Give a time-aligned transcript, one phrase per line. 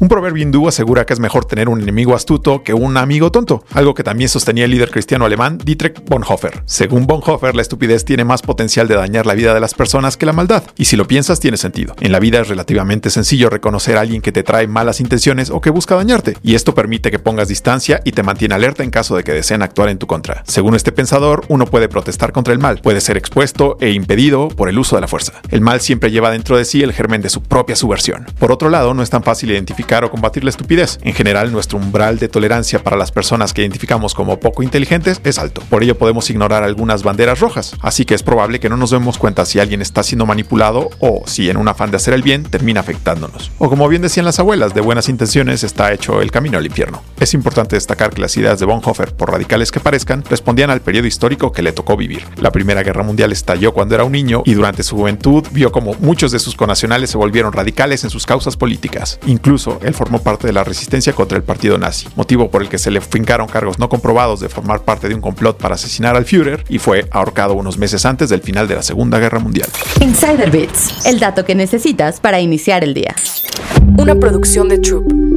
[0.00, 3.64] Un proverbio hindú asegura que es mejor tener un enemigo astuto que un amigo tonto,
[3.72, 6.62] algo que también sostenía el líder cristiano alemán Dietrich Bonhoeffer.
[6.66, 10.24] Según Bonhoeffer, la estupidez tiene más potencial de dañar la vida de las personas que
[10.24, 11.96] la maldad, y si lo piensas tiene sentido.
[11.98, 15.60] En la vida es relativamente sencillo reconocer a alguien que te trae malas intenciones o
[15.60, 19.16] que busca dañarte, y esto permite que pongas distancia y te mantiene alerta en caso
[19.16, 20.44] de que deseen actuar en tu contra.
[20.46, 24.68] Según este pensador, uno puede protestar contra el mal, puede ser expuesto e impedido por
[24.68, 25.32] el uso de la fuerza.
[25.50, 28.26] El mal siempre lleva dentro de sí el germen de su propia subversión.
[28.38, 30.98] Por otro lado, no es tan fácil identificar o combatir la estupidez.
[31.02, 35.38] En general, nuestro umbral de tolerancia para las personas que identificamos como poco inteligentes es
[35.38, 35.62] alto.
[35.70, 39.16] Por ello podemos ignorar algunas banderas rojas, así que es probable que no nos demos
[39.16, 42.42] cuenta si alguien está siendo manipulado o si en un afán de hacer el bien
[42.44, 43.50] termina afectándonos.
[43.58, 47.02] O como bien decían las abuelas, de buenas intenciones está hecho el camino al infierno.
[47.18, 51.06] Es importante destacar que las ideas de Bonhoeffer, por radicales que parezcan, respondían al periodo
[51.06, 52.24] histórico que le tocó vivir.
[52.36, 55.94] La Primera Guerra Mundial estalló cuando era un niño y durante su juventud vio como
[56.00, 59.18] muchos de sus conacionales se volvieron radicales en sus causas políticas.
[59.26, 62.78] Incluso él formó parte de la resistencia contra el partido nazi, motivo por el que
[62.78, 66.24] se le fincaron cargos no comprobados de formar parte de un complot para asesinar al
[66.24, 69.68] Führer y fue ahorcado unos meses antes del final de la Segunda Guerra Mundial.
[70.00, 73.14] Insider Bits, el dato que necesitas para iniciar el día.
[73.98, 75.27] Una producción de Troop.